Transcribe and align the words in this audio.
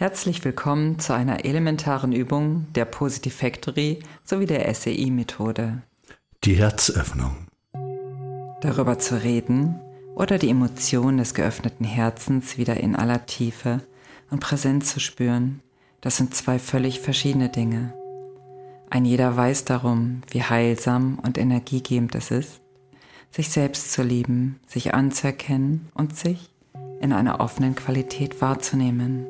Herzlich 0.00 0.44
willkommen 0.44 1.00
zu 1.00 1.12
einer 1.12 1.44
elementaren 1.44 2.12
Übung 2.12 2.68
der 2.72 2.84
Positive 2.84 3.34
Factory 3.34 3.98
sowie 4.22 4.46
der 4.46 4.72
SEI-Methode. 4.72 5.82
Die 6.44 6.54
Herzöffnung. 6.54 7.48
Darüber 8.60 9.00
zu 9.00 9.20
reden 9.20 9.80
oder 10.14 10.38
die 10.38 10.50
Emotion 10.50 11.16
des 11.16 11.34
geöffneten 11.34 11.84
Herzens 11.84 12.58
wieder 12.58 12.76
in 12.76 12.94
aller 12.94 13.26
Tiefe 13.26 13.82
und 14.30 14.38
Präsenz 14.38 14.92
zu 14.92 15.00
spüren, 15.00 15.62
das 16.00 16.16
sind 16.16 16.32
zwei 16.32 16.60
völlig 16.60 17.00
verschiedene 17.00 17.48
Dinge. 17.48 17.92
Ein 18.90 19.04
jeder 19.04 19.36
weiß 19.36 19.64
darum, 19.64 20.22
wie 20.30 20.44
heilsam 20.44 21.18
und 21.24 21.38
energiegebend 21.38 22.14
es 22.14 22.30
ist, 22.30 22.60
sich 23.32 23.48
selbst 23.48 23.90
zu 23.90 24.04
lieben, 24.04 24.60
sich 24.64 24.94
anzuerkennen 24.94 25.88
und 25.94 26.16
sich 26.16 26.50
in 27.00 27.12
einer 27.12 27.40
offenen 27.40 27.74
Qualität 27.74 28.40
wahrzunehmen. 28.40 29.26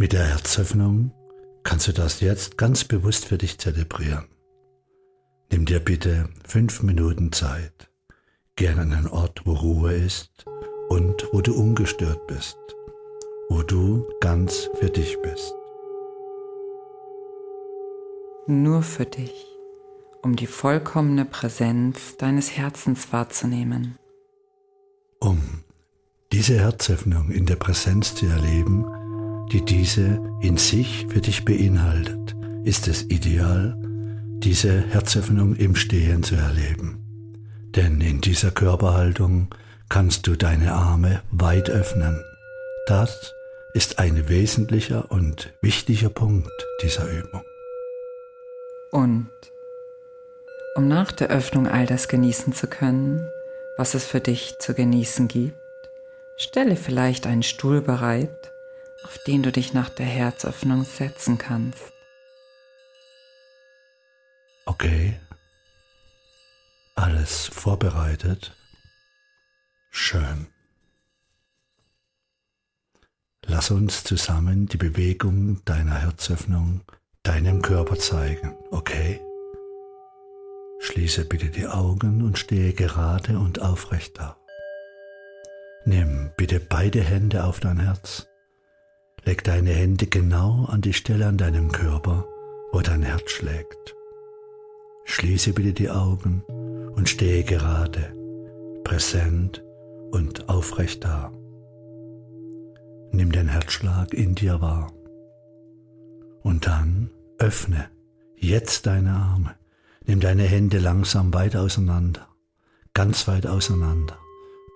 Mit 0.00 0.14
der 0.14 0.24
Herzöffnung 0.24 1.12
kannst 1.62 1.86
du 1.86 1.92
das 1.92 2.20
jetzt 2.20 2.56
ganz 2.56 2.84
bewusst 2.84 3.26
für 3.26 3.36
dich 3.36 3.58
zelebrieren. 3.58 4.24
Nimm 5.52 5.66
dir 5.66 5.78
bitte 5.78 6.30
fünf 6.42 6.82
Minuten 6.82 7.32
Zeit. 7.32 7.90
Geh 8.56 8.68
an 8.68 8.78
einen 8.78 9.08
Ort, 9.08 9.42
wo 9.44 9.52
Ruhe 9.52 9.92
ist 9.92 10.46
und 10.88 11.28
wo 11.32 11.42
du 11.42 11.54
ungestört 11.54 12.26
bist, 12.28 12.56
wo 13.50 13.62
du 13.62 14.08
ganz 14.22 14.70
für 14.80 14.88
dich 14.88 15.20
bist. 15.20 15.52
Nur 18.46 18.80
für 18.82 19.04
dich, 19.04 19.48
um 20.22 20.34
die 20.34 20.46
vollkommene 20.46 21.26
Präsenz 21.26 22.16
deines 22.16 22.56
Herzens 22.56 23.12
wahrzunehmen. 23.12 23.98
Um 25.18 25.42
diese 26.32 26.58
Herzöffnung 26.58 27.30
in 27.30 27.44
der 27.44 27.56
Präsenz 27.56 28.14
zu 28.14 28.24
erleben, 28.24 28.86
die 29.52 29.64
diese 29.64 30.20
in 30.40 30.56
sich 30.56 31.06
für 31.08 31.20
dich 31.20 31.44
beinhaltet, 31.44 32.36
ist 32.64 32.88
es 32.88 33.04
ideal, 33.04 33.76
diese 34.38 34.80
Herzöffnung 34.88 35.56
im 35.56 35.74
Stehen 35.74 36.22
zu 36.22 36.36
erleben. 36.36 36.98
Denn 37.76 38.00
in 38.00 38.20
dieser 38.20 38.50
Körperhaltung 38.50 39.54
kannst 39.88 40.26
du 40.26 40.36
deine 40.36 40.72
Arme 40.72 41.22
weit 41.30 41.68
öffnen. 41.68 42.22
Das 42.86 43.34
ist 43.74 43.98
ein 43.98 44.28
wesentlicher 44.28 45.10
und 45.10 45.52
wichtiger 45.60 46.08
Punkt 46.08 46.50
dieser 46.82 47.06
Übung. 47.08 47.42
Und 48.90 49.30
um 50.74 50.88
nach 50.88 51.12
der 51.12 51.28
Öffnung 51.28 51.68
all 51.68 51.86
das 51.86 52.08
genießen 52.08 52.52
zu 52.52 52.66
können, 52.66 53.28
was 53.76 53.94
es 53.94 54.04
für 54.04 54.20
dich 54.20 54.58
zu 54.58 54.74
genießen 54.74 55.28
gibt, 55.28 55.54
stelle 56.36 56.76
vielleicht 56.76 57.26
einen 57.26 57.42
Stuhl 57.42 57.80
bereit, 57.80 58.49
auf 59.04 59.18
den 59.26 59.42
du 59.42 59.52
dich 59.52 59.72
nach 59.72 59.88
der 59.88 60.06
Herzöffnung 60.06 60.84
setzen 60.84 61.38
kannst. 61.38 61.92
Okay. 64.66 65.18
Alles 66.94 67.46
vorbereitet. 67.46 68.54
Schön. 69.90 70.46
Lass 73.46 73.70
uns 73.70 74.04
zusammen 74.04 74.66
die 74.66 74.76
Bewegung 74.76 75.64
deiner 75.64 75.96
Herzöffnung 75.96 76.82
deinem 77.22 77.62
Körper 77.62 77.96
zeigen, 77.96 78.56
okay? 78.70 79.20
Schließe 80.80 81.24
bitte 81.24 81.50
die 81.50 81.66
Augen 81.66 82.22
und 82.22 82.38
stehe 82.38 82.72
gerade 82.72 83.38
und 83.38 83.60
aufrecht 83.60 84.18
da. 84.18 84.36
Nimm 85.84 86.30
bitte 86.36 86.60
beide 86.60 87.02
Hände 87.02 87.44
auf 87.44 87.60
dein 87.60 87.80
Herz. 87.80 88.29
Leg 89.24 89.44
deine 89.44 89.70
Hände 89.70 90.06
genau 90.06 90.64
an 90.66 90.80
die 90.80 90.92
Stelle 90.92 91.26
an 91.26 91.36
deinem 91.36 91.70
Körper, 91.70 92.26
wo 92.72 92.80
dein 92.80 93.02
Herz 93.02 93.30
schlägt. 93.30 93.94
Schließe 95.04 95.52
bitte 95.52 95.72
die 95.72 95.90
Augen 95.90 96.42
und 96.94 97.08
stehe 97.08 97.44
gerade, 97.44 98.14
präsent 98.84 99.62
und 100.10 100.48
aufrecht 100.48 101.04
da. 101.04 101.32
Nimm 103.12 103.32
den 103.32 103.48
Herzschlag 103.48 104.14
in 104.14 104.34
dir 104.34 104.60
wahr. 104.60 104.92
Und 106.42 106.66
dann 106.66 107.10
öffne 107.38 107.90
jetzt 108.36 108.86
deine 108.86 109.12
Arme. 109.12 109.54
Nimm 110.06 110.20
deine 110.20 110.44
Hände 110.44 110.78
langsam 110.78 111.34
weit 111.34 111.56
auseinander, 111.56 112.26
ganz 112.94 113.28
weit 113.28 113.46
auseinander. 113.46 114.18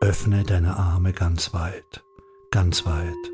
Öffne 0.00 0.44
deine 0.44 0.76
Arme 0.76 1.12
ganz 1.12 1.54
weit, 1.54 2.04
ganz 2.50 2.84
weit. 2.84 3.33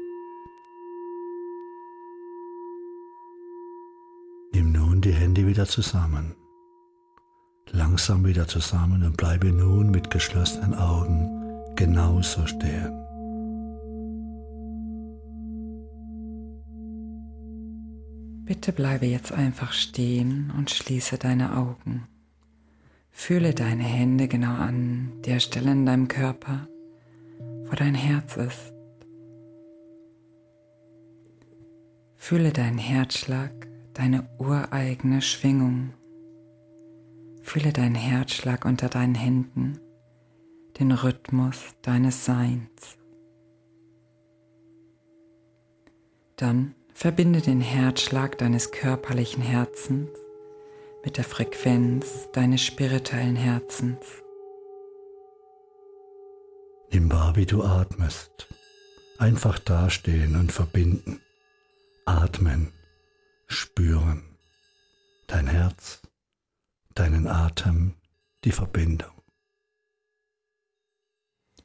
Die 5.03 5.15
Hände 5.15 5.47
wieder 5.47 5.65
zusammen. 5.65 6.35
Langsam 7.71 8.27
wieder 8.27 8.47
zusammen 8.47 9.03
und 9.03 9.17
bleibe 9.17 9.51
nun 9.51 9.91
mit 9.91 10.11
geschlossenen 10.11 10.75
Augen 10.75 11.31
genauso 11.75 12.47
stehen. 12.47 12.93
Bitte 18.45 18.73
bleibe 18.73 19.07
jetzt 19.07 19.33
einfach 19.33 19.73
stehen 19.73 20.53
und 20.59 20.69
schließe 20.69 21.17
deine 21.17 21.57
Augen. 21.57 22.07
Fühle 23.11 23.55
deine 23.55 23.85
Hände 23.85 24.29
genau 24.29 24.53
an 24.53 25.13
der 25.25 25.41
Stelle 25.41 25.73
in 25.73 25.87
deinem 25.87 26.09
Körper, 26.09 26.69
wo 27.39 27.75
dein 27.75 27.95
Herz 27.95 28.37
ist. 28.37 28.75
Fühle 32.17 32.53
deinen 32.53 32.77
Herzschlag, 32.77 33.70
deine 33.95 34.29
ureigene 34.39 35.23
Schwingung. 35.23 35.95
Fühle 37.43 37.73
deinen 37.73 37.95
Herzschlag 37.95 38.65
unter 38.65 38.89
deinen 38.89 39.15
Händen, 39.15 39.81
den 40.79 40.93
Rhythmus 40.93 41.75
deines 41.83 42.25
Seins. 42.25 42.97
Dann 46.37 46.75
Verbinde 47.01 47.41
den 47.41 47.63
Herzschlag 47.63 48.37
deines 48.37 48.73
körperlichen 48.73 49.43
Herzens 49.43 50.11
mit 51.03 51.17
der 51.17 51.25
Frequenz 51.25 52.29
deines 52.35 52.61
spirituellen 52.61 53.37
Herzens. 53.37 54.05
Nimm 56.93 57.11
wahr, 57.11 57.37
wie 57.37 57.47
du 57.47 57.63
atmest. 57.63 58.49
Einfach 59.17 59.59
dastehen 59.59 60.37
und 60.37 60.53
verbinden. 60.53 61.23
Atmen, 62.05 62.71
spüren. 63.51 64.23
Dein 65.27 65.47
Herz, 65.47 66.01
deinen 66.95 67.27
Atem, 67.27 67.95
die 68.45 68.53
Verbindung. 68.53 69.11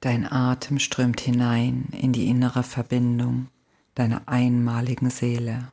Dein 0.01 0.29
Atem 0.31 0.79
strömt 0.79 1.21
hinein 1.21 1.87
in 1.91 2.11
die 2.11 2.27
innere 2.27 2.63
Verbindung 2.63 3.47
deiner 3.95 4.27
einmaligen 4.27 5.09
Seele. 5.09 5.69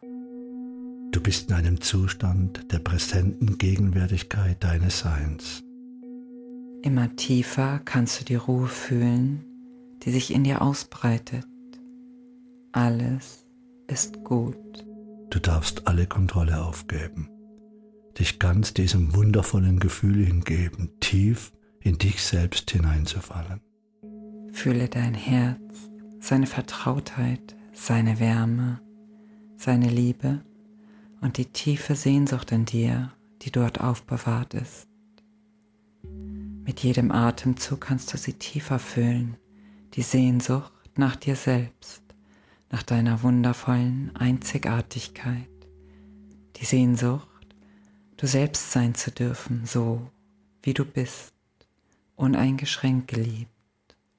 Du 1.10 1.20
bist 1.20 1.48
in 1.48 1.54
einem 1.54 1.80
Zustand 1.80 2.72
der 2.72 2.78
präsenten 2.78 3.58
Gegenwärtigkeit 3.58 4.62
deines 4.64 5.00
Seins. 5.00 5.62
Immer 6.82 7.14
tiefer 7.16 7.80
kannst 7.84 8.20
du 8.20 8.24
die 8.24 8.36
Ruhe 8.36 8.68
fühlen, 8.68 9.44
die 10.02 10.10
sich 10.10 10.32
in 10.32 10.44
dir 10.44 10.62
ausbreitet. 10.62 11.46
Alles 12.72 13.44
ist 13.86 14.24
gut. 14.24 14.91
Du 15.32 15.40
darfst 15.40 15.86
alle 15.86 16.06
Kontrolle 16.06 16.62
aufgeben, 16.62 17.30
dich 18.18 18.38
ganz 18.38 18.74
diesem 18.74 19.14
wundervollen 19.14 19.80
Gefühl 19.80 20.26
hingeben, 20.26 20.90
tief 21.00 21.54
in 21.80 21.96
dich 21.96 22.22
selbst 22.22 22.70
hineinzufallen. 22.70 23.62
Fühle 24.52 24.90
dein 24.90 25.14
Herz, 25.14 25.90
seine 26.20 26.46
Vertrautheit, 26.46 27.56
seine 27.72 28.20
Wärme, 28.20 28.82
seine 29.56 29.88
Liebe 29.88 30.44
und 31.22 31.38
die 31.38 31.46
tiefe 31.46 31.94
Sehnsucht 31.94 32.52
in 32.52 32.66
dir, 32.66 33.10
die 33.40 33.50
dort 33.50 33.80
aufbewahrt 33.80 34.52
ist. 34.52 34.86
Mit 36.02 36.80
jedem 36.80 37.10
Atemzug 37.10 37.80
kannst 37.80 38.12
du 38.12 38.18
sie 38.18 38.34
tiefer 38.34 38.78
fühlen, 38.78 39.38
die 39.94 40.02
Sehnsucht 40.02 40.90
nach 40.98 41.16
dir 41.16 41.36
selbst, 41.36 42.01
nach 42.72 42.82
deiner 42.82 43.22
wundervollen 43.22 44.16
Einzigartigkeit, 44.16 45.48
die 46.56 46.64
Sehnsucht, 46.64 47.28
du 48.16 48.26
selbst 48.26 48.72
sein 48.72 48.94
zu 48.94 49.10
dürfen, 49.10 49.66
so 49.66 50.10
wie 50.62 50.72
du 50.72 50.86
bist, 50.86 51.34
uneingeschränkt 52.16 53.08
geliebt 53.08 53.50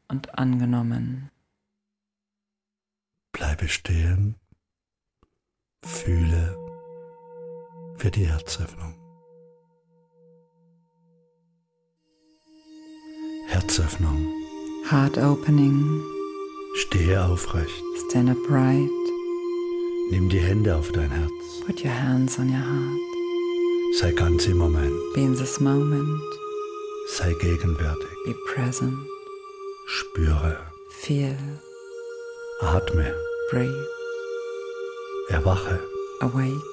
und 0.07 0.37
angenommen. 0.37 1.31
Bleibe 3.31 3.67
stehen, 3.67 4.35
fühle 5.83 6.55
für 7.97 8.11
die 8.11 8.27
Herzöffnung. 8.27 8.93
Herzöffnung. 13.47 14.27
Heart 14.89 15.17
opening. 15.17 16.12
Stehe 16.73 17.23
aufrecht. 17.23 17.83
Stand 18.09 18.29
upright. 18.29 18.89
Nimm 20.09 20.29
die 20.29 20.39
Hände 20.39 20.75
auf 20.75 20.91
dein 20.91 21.11
Herz. 21.11 21.31
Put 21.65 21.83
your 21.83 21.93
hands 21.93 22.39
on 22.39 22.49
your 22.49 22.57
heart. 22.57 22.99
Sei 23.99 24.11
ganz 24.11 24.47
im 24.47 24.57
Moment. 24.57 24.93
Be 25.13 25.21
in 25.21 25.35
this 25.35 25.59
moment. 25.59 26.21
Sei 27.07 27.33
gegenwärtig. 27.33 28.09
Be 28.25 28.33
present. 28.53 28.97
Spüre. 29.85 30.57
Feel. 30.89 31.37
Atme. 32.61 33.13
Breathe. 33.51 33.87
Erwache. 35.29 35.79
Awake. 36.21 36.63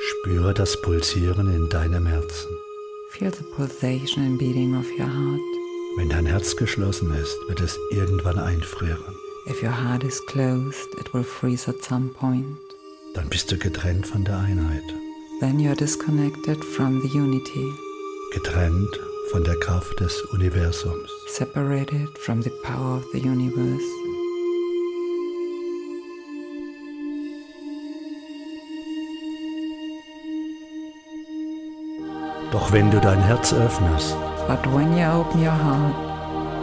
Spüre 0.00 0.54
das 0.54 0.80
Pulsieren 0.82 1.54
in 1.54 1.68
deinem 1.68 2.06
Herzen. 2.06 2.50
Feel 3.10 3.30
the 3.30 3.44
pulsation 3.54 4.24
and 4.24 4.38
beating 4.38 4.74
of 4.74 4.90
your 4.98 5.06
heart. 5.06 5.63
Wenn 5.96 6.08
dein 6.08 6.26
Herz 6.26 6.56
geschlossen 6.56 7.14
ist, 7.14 7.36
wird 7.48 7.60
es 7.60 7.78
irgendwann 7.90 8.38
einfrieren. 8.38 9.04
If 9.46 9.62
your 9.62 9.72
heart 9.72 10.02
is 10.04 10.24
closed, 10.26 10.94
it 10.98 11.12
will 11.12 11.22
freeze 11.24 11.68
at 11.68 11.82
some 11.82 12.08
point. 12.08 12.56
Dann 13.14 13.28
bist 13.28 13.52
du 13.52 13.58
getrennt 13.58 14.06
von 14.06 14.24
der 14.24 14.38
Einheit. 14.38 14.82
Then 15.40 15.60
you 15.60 15.68
are 15.68 15.76
disconnected 15.76 16.64
from 16.64 17.00
the 17.02 17.08
unity, 17.08 17.72
Getrennt 18.32 18.88
von 19.30 19.44
der 19.44 19.56
Kraft 19.60 20.00
des 20.00 20.20
Universums. 20.32 21.10
separated 21.28 22.08
from 22.18 22.42
the 22.42 22.50
power 22.64 22.96
of 22.96 23.04
the 23.12 23.20
universe. 23.20 23.84
Doch 32.52 32.72
wenn 32.72 32.90
du 32.90 33.00
dein 33.00 33.20
Herz 33.20 33.52
öffnest, 33.52 34.16
But 34.46 34.64
when 34.74 34.96
you 34.96 35.04
open 35.06 35.40
your 35.42 35.52
heart, 35.52 35.94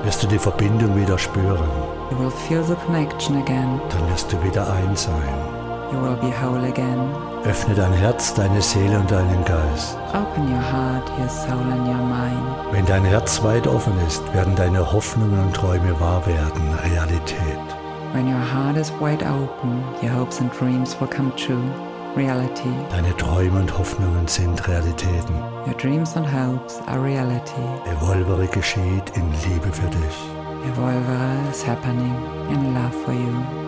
wirst 0.04 0.24
du 0.24 0.28
die 0.28 0.40
Verbindung 0.40 0.96
wieder 0.96 1.18
spüren. 1.18 1.70
you 2.12 2.18
will 2.18 2.32
feel 2.32 2.64
the 2.64 2.76
connection 2.86 3.38
again. 3.42 3.80
Dann 3.90 4.10
wirst 4.12 4.32
du 4.32 4.44
wieder 4.44 4.72
eins 4.74 5.04
sein. 5.04 5.62
You 5.92 6.00
will 6.02 6.16
be 6.18 6.32
whole 6.32 6.64
again. 6.68 7.10
Öffne 7.44 7.74
dein 7.76 7.92
Herz, 7.94 8.34
deine 8.34 8.62
Seele 8.62 9.00
und 9.00 9.10
deinen 9.10 9.44
Geist. 9.46 9.98
Open 10.14 10.48
your 10.48 10.62
heart, 10.62 11.10
your 11.20 11.28
soul, 11.28 11.60
and 11.72 11.88
your 11.88 11.96
mind. 11.96 12.72
Wenn 12.72 12.86
dein 12.86 13.04
Herz 13.04 13.42
weit 13.44 13.68
offen 13.68 13.94
ist, 14.08 14.22
werden 14.34 14.56
deine 14.56 14.92
Hoffnungen 14.92 15.40
und 15.40 15.54
Träume 15.54 16.00
wahr 16.00 16.26
werden, 16.26 16.76
Realität. 16.84 17.60
When 18.14 18.28
your 18.28 18.40
heart 18.40 18.78
is 18.78 18.92
wide 19.00 19.26
open, 19.26 19.84
your 20.02 20.14
hopes 20.14 20.40
and 20.40 20.52
dreams 20.58 20.96
will 21.00 21.08
come 21.08 21.32
true. 21.36 21.64
Reality. 22.16 22.70
Deine 22.90 23.16
Träume 23.16 23.60
und 23.60 23.78
Hoffnungen 23.78 24.28
sind 24.28 24.68
Realitäten. 24.68 25.34
Your 25.66 25.74
dreams 25.76 26.16
and 26.18 26.28
hopes 26.28 26.82
are 26.88 27.02
reality. 27.02 27.62
Evolvere 27.86 28.48
geschieht 28.48 29.16
in 29.16 29.32
Liebe 29.50 29.72
für 29.72 29.90
dich. 29.90 30.18
Evolver 30.74 31.50
is 31.50 31.66
happening 31.66 32.14
in 32.50 32.74
love 32.74 32.94
for 33.06 33.14
you. 33.14 33.61